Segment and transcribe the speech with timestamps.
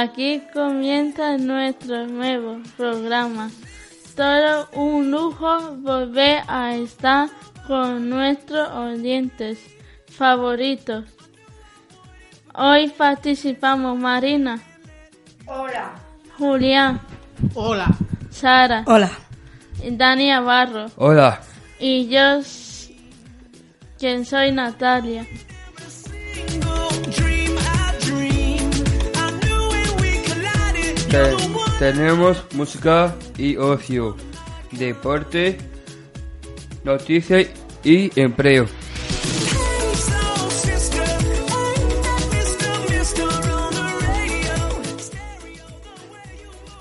[0.00, 3.50] Aquí comienza nuestro nuevo programa.
[4.14, 7.28] Todo un lujo volver a estar
[7.66, 9.58] con nuestros oyentes
[10.06, 11.04] favoritos.
[12.54, 14.60] Hoy participamos Marina.
[15.46, 15.94] Hola.
[16.38, 17.00] Julián.
[17.54, 17.88] Hola.
[18.30, 18.84] Sara.
[18.86, 19.10] Hola.
[19.82, 20.86] Y Dani Navarro.
[20.94, 21.40] Hola.
[21.80, 22.40] Y yo,
[23.98, 25.26] quien soy Natalia.
[31.10, 31.36] Te-
[31.78, 34.16] tenemos música y ocio,
[34.72, 35.56] deporte,
[36.84, 37.46] noticias
[37.82, 38.66] y empleo.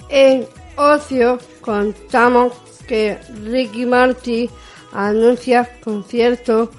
[0.09, 0.45] En
[0.77, 2.53] ocio contamos
[2.87, 4.49] que Ricky Martin
[4.93, 6.71] anuncia concierto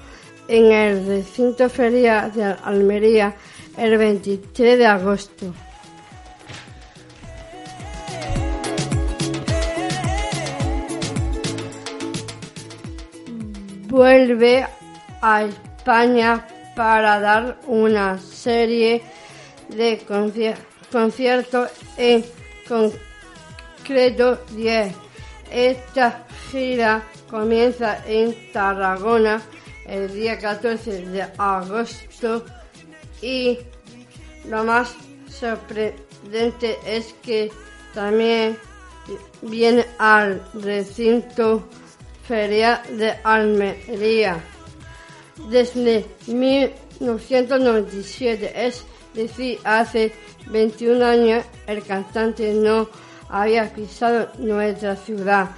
[0.47, 3.35] en el recinto feria de Almería
[3.77, 5.53] el 23 de agosto.
[13.89, 14.67] Vuelve
[15.21, 16.45] a España
[16.75, 19.01] para dar una serie
[19.69, 20.55] de conci-
[20.91, 22.23] conciertos en
[22.67, 24.93] concreto 10.
[25.51, 29.41] Esta gira comienza en Tarragona
[29.87, 32.45] el día 14 de agosto
[33.23, 33.57] y
[34.47, 34.93] lo más
[35.27, 37.51] sorprendente es que
[37.95, 38.55] también
[39.41, 41.67] viene al recinto
[42.29, 44.37] feria de Almería
[45.49, 48.83] desde 1997, es
[49.15, 50.13] decir, hace
[50.45, 52.87] 21 años el cantante no
[53.29, 55.49] había pisado nuestra ciudad.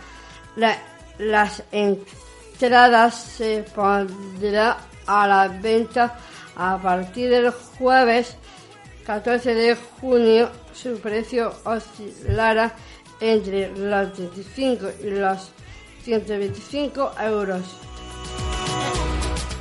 [0.56, 0.78] La-
[1.20, 6.18] las entradas se pondrán a la venta
[6.56, 8.38] a partir del jueves
[9.06, 10.50] 14 de junio.
[10.74, 12.74] Su precio oscilará
[13.20, 15.52] entre los 25 y los
[16.04, 17.62] 125 euros.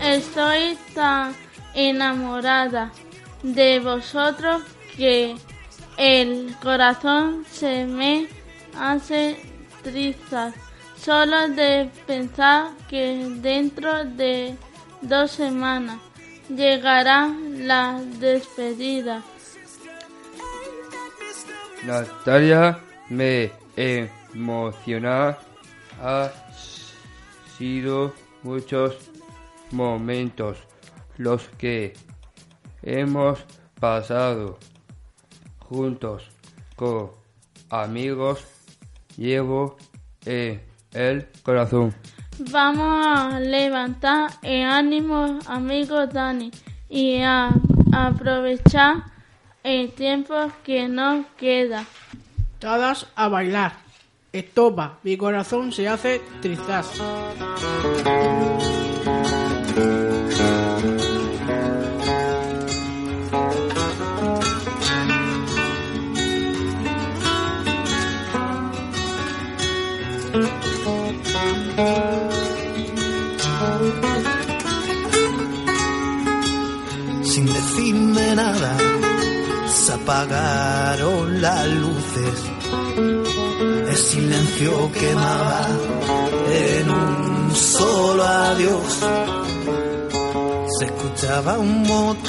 [0.03, 1.35] Estoy tan
[1.75, 2.91] enamorada
[3.43, 4.63] de vosotros
[4.97, 5.37] que
[5.97, 8.29] el corazón se me
[8.79, 9.37] hace
[9.83, 10.55] trizas
[10.97, 14.57] solo de pensar que dentro de
[15.03, 15.99] dos semanas
[16.49, 19.23] llegará la despedida.
[21.85, 22.79] Natalia
[23.09, 25.39] me emociona.
[26.03, 26.31] Ha
[27.59, 28.97] sido muchos
[29.71, 30.57] momentos
[31.19, 31.93] los que
[32.83, 33.45] hemos
[33.79, 34.59] pasado
[35.59, 36.25] juntos
[36.75, 37.11] con
[37.69, 38.45] amigos.
[39.17, 39.77] Llevo
[40.25, 40.63] en
[40.93, 41.95] el corazón.
[42.51, 46.51] Vamos a levantar el ánimo, amigo Dani,
[46.89, 47.51] y a
[47.93, 49.05] aprovechar
[49.63, 50.35] el tiempo
[50.65, 51.85] que nos queda.
[52.59, 53.80] Todas a bailar.
[54.33, 56.87] Estopa, mi corazón se hace trizas.
[77.23, 78.77] sin decirme nada,
[79.69, 83.30] se apagaron las luces.
[83.61, 85.67] El silencio quemaba
[86.51, 88.99] en un solo adiós.
[90.79, 92.21] Se escuchaba un motor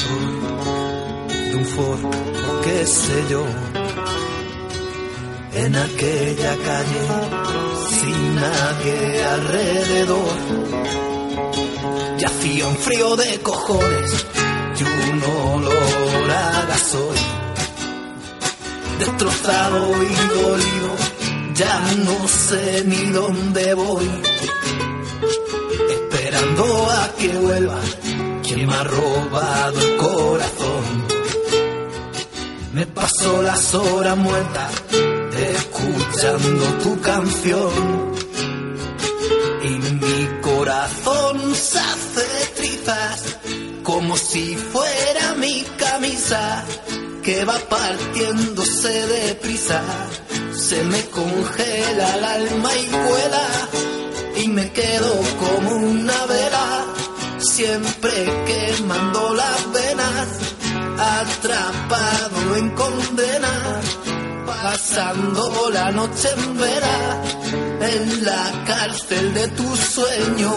[1.30, 3.46] de un Ford, o qué sé yo,
[5.54, 7.04] en aquella calle
[7.88, 10.36] sin nadie alrededor.
[12.20, 14.26] Y hacía un frío de cojones
[14.78, 17.20] y un olor a gasoil.
[19.00, 21.21] Destrozado y dolido,
[21.62, 24.10] ya no sé ni dónde voy.
[25.98, 26.66] Esperando
[27.00, 27.80] a que vuelva
[28.44, 30.86] quien me ha robado el corazón.
[32.74, 34.72] Me paso las horas muertas
[35.56, 37.74] escuchando tu canción
[39.64, 39.74] y
[40.04, 43.38] mi corazón se hace trizas
[43.84, 46.64] como si fuera mi camisa
[47.24, 49.82] que va partiéndose de prisa.
[50.68, 53.48] Se me congela el alma y vuela
[54.38, 56.86] y me quedo como una vela,
[57.40, 58.12] siempre
[58.46, 60.28] quemando las venas,
[61.20, 63.82] atrapado en condena,
[64.46, 67.24] pasando la noche en vela
[67.82, 70.54] en la cárcel de tu sueño.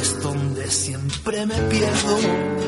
[0.00, 2.61] Es donde siempre me pierdo.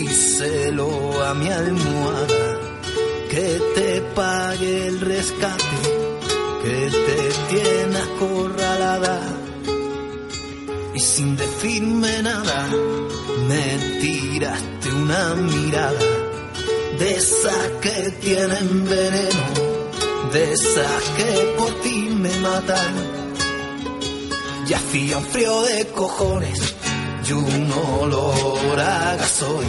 [0.00, 2.46] Díselo a mi almohada
[3.30, 5.78] que te pague el rescate
[6.62, 9.20] que te tiene acorralada
[10.94, 12.68] y sin decirme nada
[13.48, 13.66] me
[14.00, 16.10] tiraste una mirada
[16.98, 19.44] de esas que tienen veneno,
[20.32, 22.94] de esas que por ti me matan.
[24.68, 26.77] Y hacía un frío de cojones
[27.28, 29.68] y un olor a gasoil,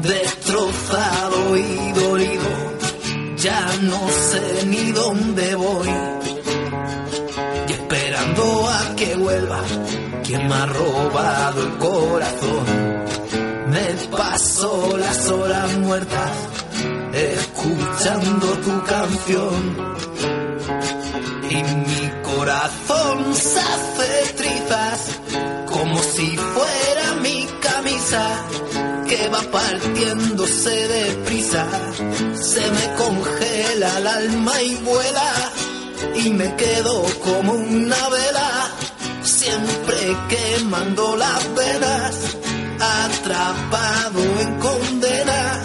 [0.00, 2.50] destrozado y dolido,
[3.36, 5.88] ya no sé ni dónde voy.
[7.68, 9.60] Y esperando a que vuelva
[10.24, 12.64] quien me ha robado el corazón.
[13.68, 16.32] Me paso las horas muertas
[17.12, 19.92] escuchando tu canción.
[21.50, 25.20] Y mi corazón se hace trizas
[25.72, 26.36] como si
[29.08, 31.66] que va partiéndose deprisa.
[32.34, 35.32] Se me congela el alma y vuela
[36.16, 38.70] y me quedo como una vela
[39.22, 42.14] siempre quemando las venas,
[42.80, 45.62] atrapado en condena,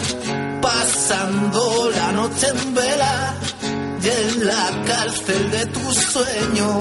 [0.62, 3.34] pasando la noche en vela
[4.02, 6.80] y en la cárcel de tu sueño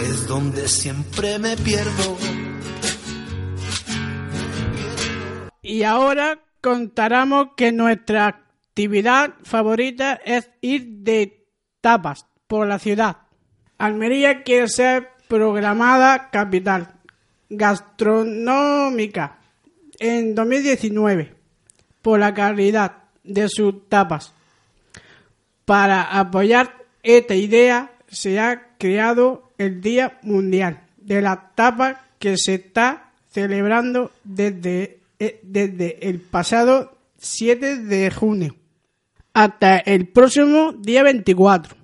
[0.00, 2.43] es donde siempre me pierdo.
[5.64, 11.46] Y ahora contaremos que nuestra actividad favorita es ir de
[11.80, 13.16] tapas por la ciudad.
[13.78, 16.94] Almería quiere ser programada capital
[17.48, 19.38] gastronómica
[19.98, 21.34] en 2019
[22.02, 24.32] por la calidad de sus tapas.
[25.64, 32.54] Para apoyar esta idea se ha creado el Día Mundial de la Tapa que se
[32.54, 38.56] está celebrando desde, desde el pasado 7 de junio
[39.34, 41.76] hasta el próximo día 24.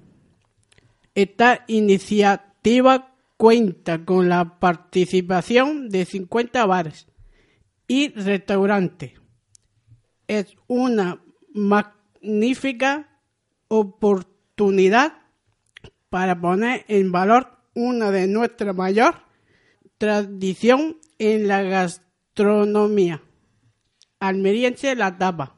[1.15, 7.09] Esta iniciativa cuenta con la participación de 50 bares
[7.89, 9.13] y restaurantes.
[10.29, 11.21] Es una
[11.53, 13.19] magnífica
[13.67, 15.15] oportunidad
[16.09, 19.17] para poner en valor una de nuestras mayor
[19.99, 22.10] tradición en la gastronomía
[24.21, 25.55] almeriense la tapa.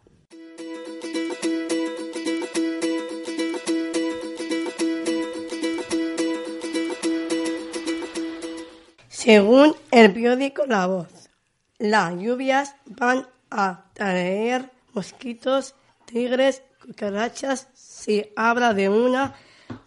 [9.09, 11.31] Según el periódico La Voz,
[11.79, 15.75] las lluvias van a traer mosquitos,
[16.07, 17.69] tigres, cucarachas.
[17.73, 19.35] Se habla de una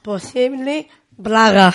[0.01, 0.87] posible
[1.21, 1.73] plaga.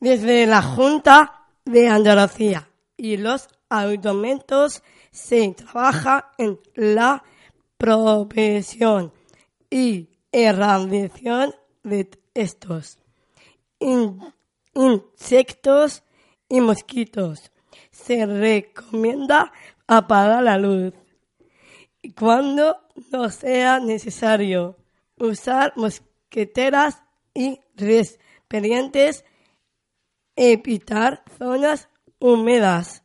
[0.00, 7.22] Desde la Junta de Andalucía y los ayuntamientos se trabaja en la
[7.76, 9.12] profesión
[9.70, 12.98] y erradicación de estos
[13.78, 14.20] in-
[14.74, 16.02] insectos
[16.48, 17.52] y mosquitos.
[17.90, 19.52] Se recomienda
[19.86, 20.92] apagar la luz
[22.18, 22.78] cuando
[23.10, 24.76] no sea necesario
[25.18, 27.02] usar mosqueteras
[27.34, 29.24] y repelentes,
[30.36, 31.88] evitar zonas
[32.20, 33.04] húmedas.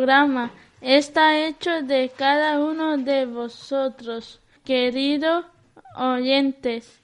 [0.00, 5.44] Programa está hecho de cada uno de vosotros, queridos
[5.94, 7.02] oyentes.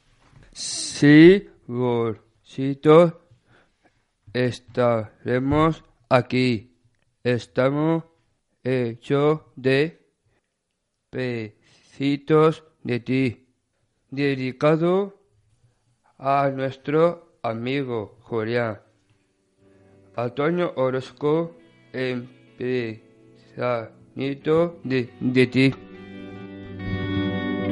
[0.53, 3.13] Sí, bolsitos,
[4.33, 6.75] estaremos aquí.
[7.23, 8.05] Estamos
[8.65, 9.79] hechos de
[11.11, 13.47] pecitos de ti,
[14.11, 15.21] dedicado
[16.17, 18.81] a nuestro amigo Julián.
[20.17, 21.59] Antonio Orozco,
[22.59, 25.75] empezanito de, de ti.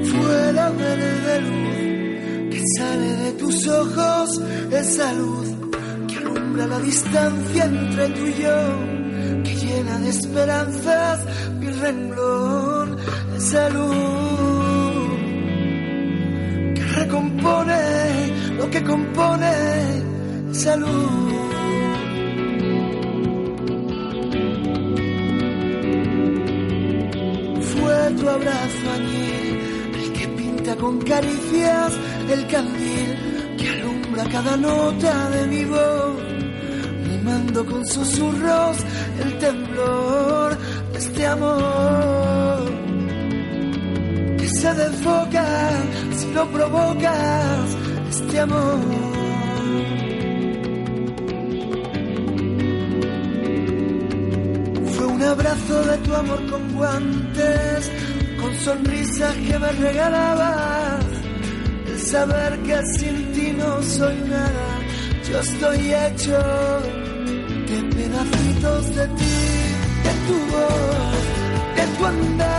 [0.04, 5.48] Fuera verde luz que sale de tus ojos, esa luz
[6.08, 8.54] que alumbra la distancia entre tú y yo.
[9.44, 11.26] que llena de esperanzas
[11.58, 12.96] mi renglón
[13.32, 15.08] de salud,
[16.74, 17.78] que recompone
[18.58, 19.52] lo que compone
[20.52, 21.53] salud.
[28.04, 31.92] Tu abrazo añil el que pinta con caricias
[32.28, 36.22] el candil que alumbra cada nota de mi voz,
[37.08, 38.76] mimando con susurros
[39.22, 40.58] el temblor
[40.92, 42.70] de este amor.
[44.38, 45.46] Que se desboca
[46.14, 47.76] si lo provocas,
[48.10, 48.80] este amor.
[54.92, 61.04] Fue un abrazo de tu amor con con sonrisas que me regalabas
[61.86, 64.80] el saber que sin ti no soy nada,
[65.28, 66.38] yo estoy hecho
[67.68, 69.36] de pedacitos de ti,
[70.04, 71.22] de tu voz,
[71.76, 72.53] de tu andar,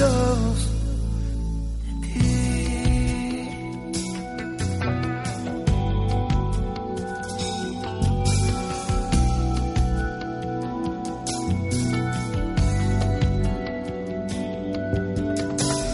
[0.00, 0.70] pedacitos
[1.84, 2.30] de ti.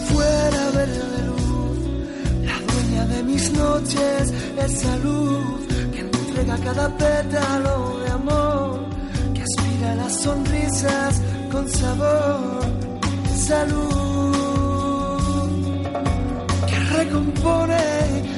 [0.09, 1.79] Fuera verde luz,
[2.45, 8.85] la dueña de mis noches, esa luz que entrega cada pétalo de amor,
[9.33, 11.21] que aspira las sonrisas
[11.51, 12.96] con sabor,
[13.37, 14.37] salud,
[16.67, 17.77] que recompone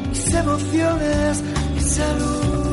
[0.10, 1.44] mis emociones
[1.78, 2.70] y salud.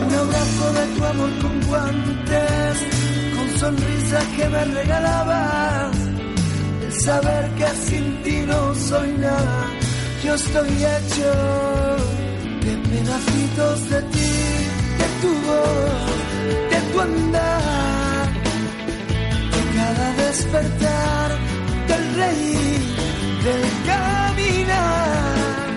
[0.00, 2.76] Un abrazo de tu amor con guantes,
[3.36, 5.96] con sonrisas que me regalabas
[6.86, 9.66] el saber que sin ti no soy nada,
[10.24, 11.30] yo estoy hecho
[12.64, 14.57] de pedacitos de ti,
[15.20, 16.10] tu voz,
[16.70, 18.26] de tu andar,
[19.54, 21.28] de cada despertar,
[21.88, 22.80] del reír,
[23.44, 25.68] del caminar,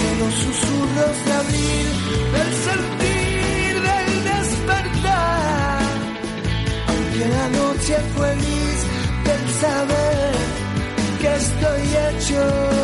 [0.00, 1.88] de los susurros de abril,
[2.34, 5.82] del sentir, del despertar,
[6.88, 8.80] aunque la noche fue gris,
[9.26, 10.32] del saber
[11.20, 12.81] que estoy hecho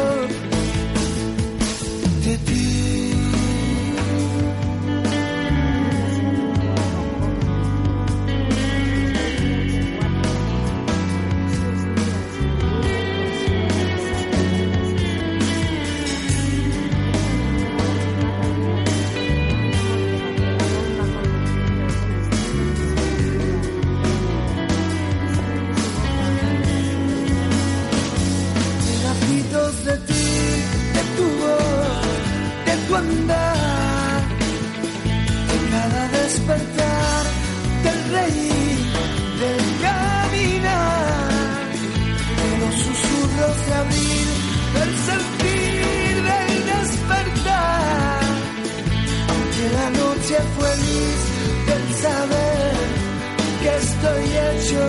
[53.99, 54.85] estoy hecho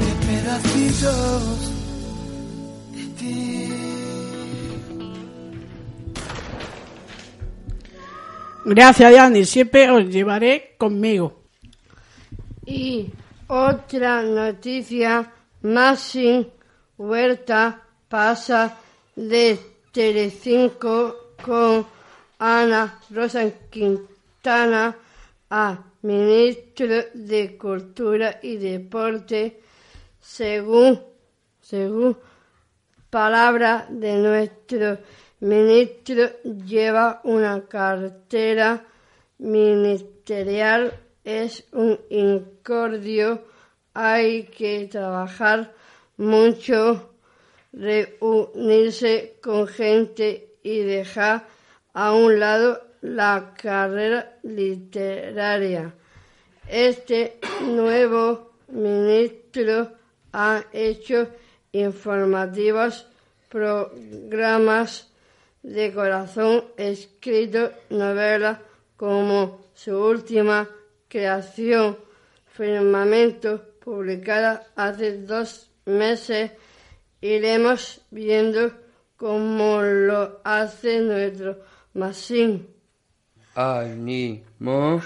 [0.00, 1.72] de pedacitos
[2.92, 3.68] de ti.
[8.64, 9.44] Gracias, Dani.
[9.44, 11.42] Siempre os llevaré conmigo.
[12.66, 13.10] Y
[13.46, 15.32] otra noticia,
[15.62, 16.46] Maxim
[16.98, 18.76] Huerta pasa
[19.14, 19.58] de
[19.92, 21.86] Telecinco con
[22.38, 24.96] Ana Rosa Quintana
[25.50, 29.60] a ministro de Cultura y Deporte,
[30.20, 31.00] según,
[31.60, 32.16] según
[33.10, 34.98] palabra de nuestro
[35.40, 38.84] ministro, lleva una cartera
[39.38, 40.92] ministerial.
[41.24, 43.44] Es un incordio.
[43.94, 45.74] Hay que trabajar
[46.16, 47.14] mucho,
[47.72, 51.46] reunirse con gente y dejar
[51.94, 55.94] a un lado la carrera literaria.
[56.68, 59.92] Este nuevo ministro
[60.32, 61.28] ha hecho
[61.72, 63.06] informativos
[63.48, 65.10] programas
[65.62, 68.58] de corazón, escrito novelas
[68.96, 70.68] como su última
[71.08, 71.98] creación,
[72.46, 76.50] Firmamento, publicada hace dos meses.
[77.20, 78.72] Iremos viendo
[79.16, 81.60] cómo lo hace nuestro
[81.94, 82.77] Masín.
[83.58, 85.02] Ánimo,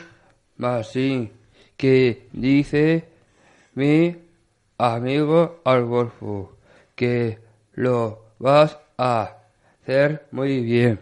[0.59, 1.33] Masín,
[1.75, 3.09] que dice
[3.75, 4.15] mi
[4.77, 6.53] amigo Adolfo,
[6.95, 7.39] que
[7.73, 9.39] lo vas a
[9.81, 11.01] hacer muy bien.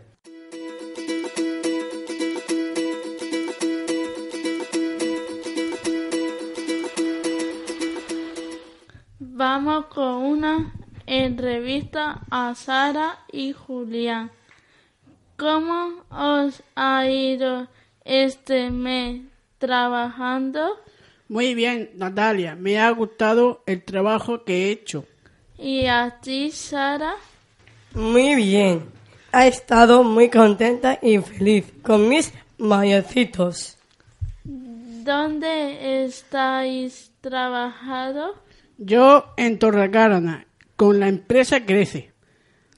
[9.19, 10.73] Vamos con una
[11.04, 14.30] entrevista a Sara y Julián.
[15.40, 17.66] ¿Cómo os ha ido
[18.04, 19.23] este mes
[19.56, 20.76] trabajando?
[21.30, 25.06] Muy bien, Natalia, me ha gustado el trabajo que he hecho.
[25.56, 27.14] ¿Y a ti, Sara?
[27.94, 28.85] Muy bien.
[29.32, 33.78] Ha estado muy contenta y feliz con mis mayorcitos.
[34.44, 38.35] ¿Dónde estáis trabajando?
[38.76, 42.12] Yo en Torrecarona, con la empresa Crece,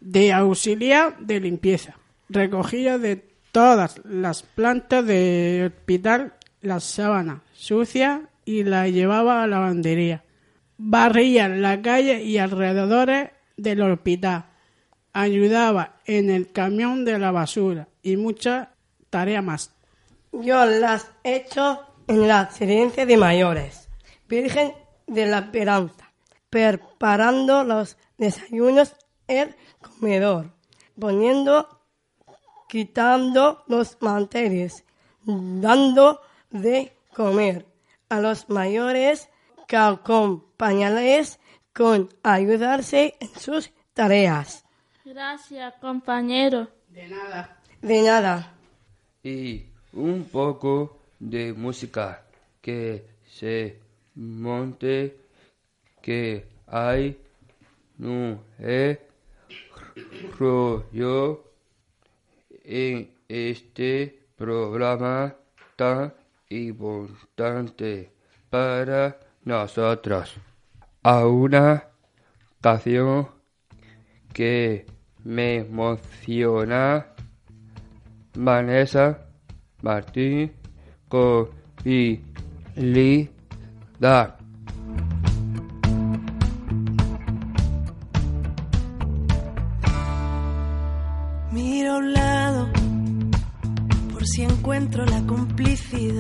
[0.01, 1.97] de auxiliar de limpieza,
[2.33, 3.17] recogida de
[3.53, 10.25] todas las plantas del hospital, la sábana sucia y la llevaba a la lavandería.
[10.79, 14.47] Barría la calle y alrededores del hospital.
[15.13, 18.69] Ayudaba en el camión de la basura y muchas
[19.11, 19.75] tareas más.
[20.33, 23.89] Yo las he hecho en la residencia de mayores,
[24.29, 24.73] Virgen
[25.07, 26.11] de la Esperanza,
[26.49, 28.95] preparando los desayunos,
[29.29, 30.51] el comedor,
[30.99, 31.82] poniendo,
[32.73, 34.83] quitando los manteles,
[35.27, 37.67] dando de comer
[38.09, 39.29] a los mayores
[39.69, 41.39] que acompañarles
[41.75, 44.65] con ayudarse en sus tareas.
[45.05, 46.67] Gracias, compañero.
[46.89, 47.61] De nada.
[47.83, 48.55] De nada.
[49.23, 52.23] y un poco de música
[52.63, 53.81] que se
[54.15, 55.15] monte
[56.01, 57.19] que hay
[57.99, 58.99] no es
[60.39, 61.52] rollo
[62.65, 65.35] en este programa
[65.77, 66.15] tan
[66.49, 68.13] importante
[68.51, 70.35] para nosotros
[71.03, 71.85] a una
[72.61, 73.29] canción
[74.33, 74.87] que
[75.25, 77.07] me emociona
[78.35, 79.27] Vanessa
[79.83, 80.53] Martín
[81.09, 81.63] con.
[81.85, 83.29] Miro
[84.03, 84.42] a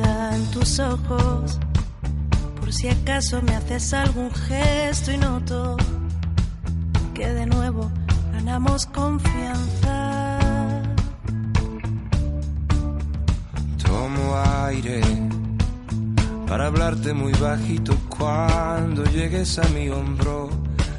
[0.01, 1.59] en tus ojos,
[2.59, 5.77] por si acaso me haces algún gesto y noto
[7.15, 7.91] que de nuevo
[8.33, 10.39] ganamos confianza.
[13.85, 15.03] Tomo aire
[16.47, 20.51] para hablarte muy bajito cuando llegues a mi hombro.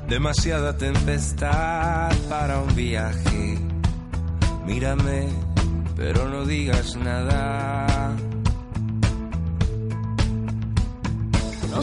[0.07, 3.57] Demasiada tempestad para un viaje.
[4.65, 5.29] Mírame,
[5.95, 7.92] pero no digas nada.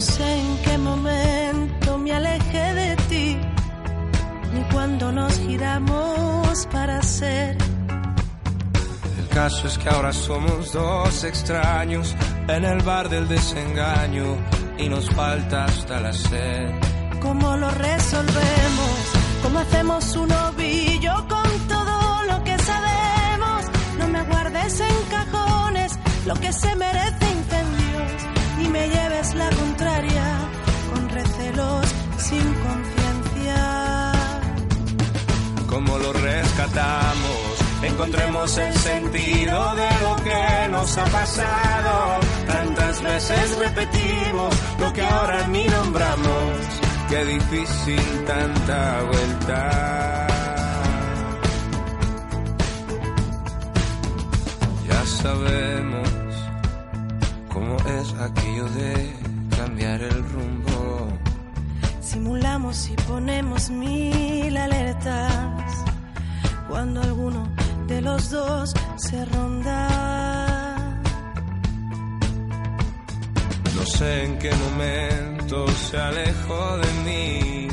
[0.01, 3.37] No sé en qué momento me alejé de ti,
[4.51, 7.55] ni cuando nos giramos para ser.
[9.19, 12.15] El caso es que ahora somos dos extraños
[12.47, 14.37] en el bar del desengaño
[14.79, 16.71] y nos falta hasta la sed.
[17.21, 18.95] ¿Cómo lo resolvemos?
[19.43, 23.65] ¿Cómo hacemos un ovillo con todo lo que sabemos?
[23.99, 25.91] No me guardes en cajones
[26.25, 27.40] lo que se merece incendios y
[28.71, 30.39] me lleves la contraria
[30.89, 31.85] con recelos
[32.17, 34.11] sin conciencia.
[35.67, 37.51] ¿Cómo lo rescatamos?
[37.83, 42.19] Encontremos el sentido de lo que nos ha pasado.
[42.47, 46.51] Tantas veces repetimos lo que ahora ni nombramos.
[47.09, 50.27] Qué difícil tanta vuelta.
[54.87, 56.10] Ya sabemos
[58.01, 59.13] es aquello de
[59.57, 61.07] cambiar el rumbo.
[62.01, 65.73] Simulamos y ponemos mil alertas
[66.67, 67.47] cuando alguno
[67.87, 69.87] de los dos se ronda.
[73.75, 77.67] No sé en qué momento se alejó de mí,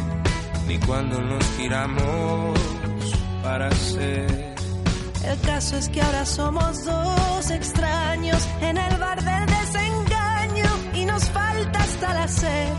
[0.66, 2.58] ni cuando nos giramos
[3.42, 4.54] para ser.
[5.24, 10.07] El caso es que ahora somos dos extraños en el bar del desengaño
[11.08, 12.72] nos falta hasta la sed.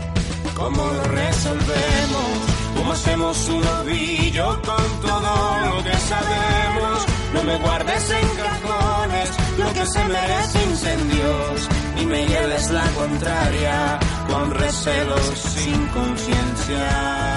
[0.54, 2.30] ¿Cómo lo resolvemos?
[2.76, 5.32] ¿Cómo hacemos un ovillo con todo
[5.66, 6.98] lo que sabemos?
[7.34, 13.98] No me guardes en cajones lo que se merece incendios, ni me lleves la contraria
[14.28, 17.29] con recelos sin conciencia.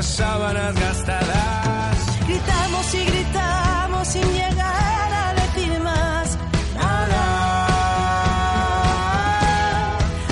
[0.00, 6.38] De sábanas gastadas, Gritamos y gritamos sin llegar a decir más
[6.74, 7.26] nada.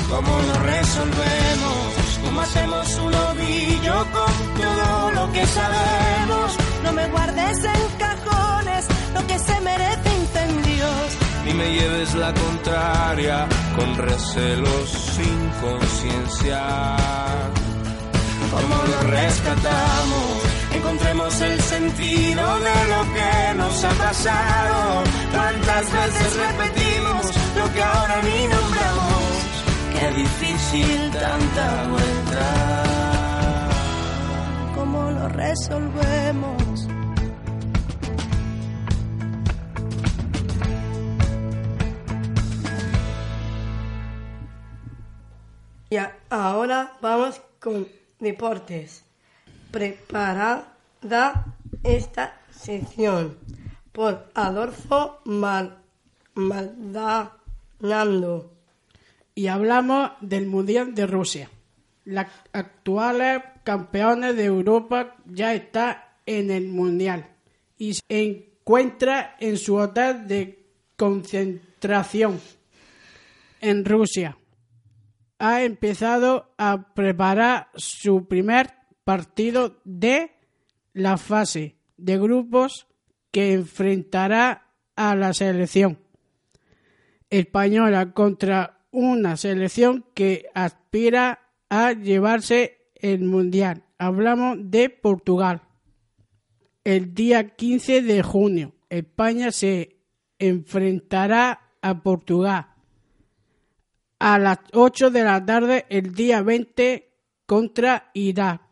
[0.09, 1.79] ¿cómo lo resolvemos?
[2.25, 6.57] ¿Cómo hacemos un ovillo con todo lo que sabemos?
[6.85, 11.19] No me guardes en cajones lo que se merece incendios.
[11.45, 16.97] Ni me lleves la contraria con recelos sin conciencia.
[18.61, 20.43] ¿Cómo lo rescatamos?
[20.75, 25.05] Encontremos el sentido de lo que nos ha pasado.
[25.33, 29.23] ¿Cuántas veces repetimos lo que ahora ni nombramos?
[29.99, 32.83] Qué difícil tanta vuelta.
[34.77, 36.87] ¿Cómo lo resolvemos?
[45.91, 47.87] Y a- ahora vamos con
[48.19, 49.05] deportes.
[49.71, 50.75] Preparada
[51.83, 53.37] esta sección
[53.93, 55.79] por Adolfo Mal
[56.35, 57.33] Maldonado.
[59.35, 61.51] Y hablamos del Mundial de Rusia.
[62.05, 67.29] Las actuales campeones de Europa ya está en el Mundial
[67.77, 70.65] y se encuentra en su hotel de
[70.97, 72.41] concentración
[73.61, 74.38] en Rusia.
[75.39, 78.75] Ha empezado a preparar su primer
[79.05, 80.33] partido de
[80.93, 82.87] la fase de grupos
[83.31, 85.99] que enfrentará a la selección
[87.31, 93.85] española contra una selección que aspira a llevarse el mundial.
[93.99, 95.63] Hablamos de Portugal.
[96.85, 100.01] El día 15 de junio, España se
[100.39, 102.69] enfrentará a Portugal.
[104.19, 107.09] A las 8 de la tarde, el día 20
[107.47, 108.63] contra Irak.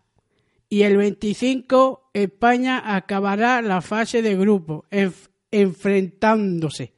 [0.68, 6.92] Y el 25, España acabará la fase de grupo, enf- enfrentándose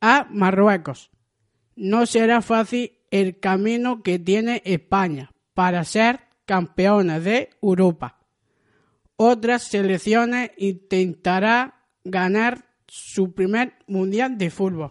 [0.00, 1.10] a Marruecos.
[1.76, 8.18] No será fácil el camino que tiene España para ser campeona de Europa.
[9.16, 14.90] Otras selecciones intentará ganar su primer mundial de fútbol.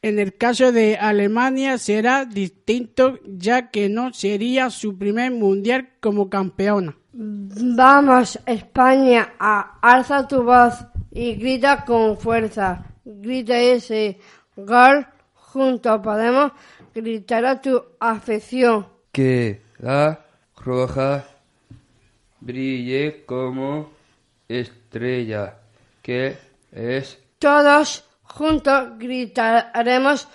[0.00, 6.30] En el caso de Alemania será distinto ya que no sería su primer mundial como
[6.30, 6.96] campeona.
[7.12, 10.74] Vamos, España, a- alza tu voz
[11.10, 12.84] y grita con fuerza.
[13.04, 14.18] Grita ese
[14.56, 16.52] gol junto podemos
[16.94, 18.86] gritar a tu afección.
[19.10, 20.20] Que la
[20.56, 21.24] roja
[22.40, 23.90] brille como
[24.48, 25.54] estrella,
[26.02, 26.36] que
[26.72, 30.28] es Todos juntos gritaremos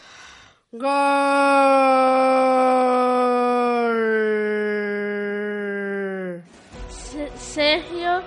[5.44, 6.44] gol.
[6.90, 8.22] Se- Sergio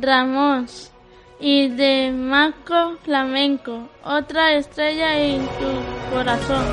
[0.00, 0.90] Ramos
[1.40, 6.64] y de Marco Flamenco, otra estrella en tu corazón.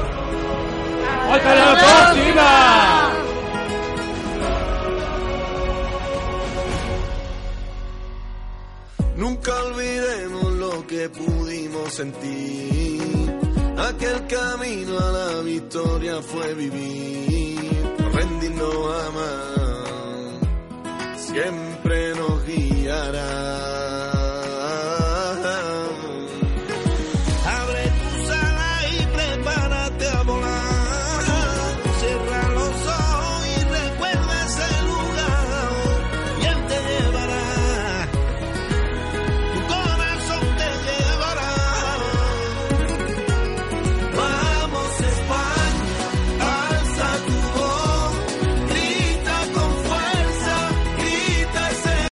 [1.32, 1.72] ¡Hasta la
[2.14, 2.99] próxima!
[9.20, 13.02] Nunca olvidemos lo que pudimos sentir.
[13.78, 17.60] Aquel camino a la victoria fue vivir,
[18.00, 21.20] no rendirnos a más.
[21.20, 23.89] Siempre nos guiará.